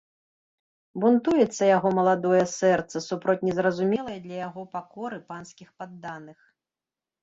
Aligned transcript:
Бунтуецца 1.03 1.63
яго 1.77 1.89
маладое 1.99 2.41
сэрца 2.57 3.03
супроць 3.09 3.39
незразумелай 3.51 4.17
для 4.27 4.37
яго 4.47 4.61
пакоры 4.77 5.25
панскіх 5.33 5.69
падданых. 5.83 6.39